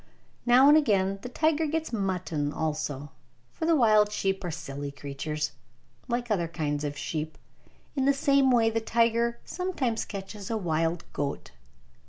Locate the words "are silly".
4.43-4.89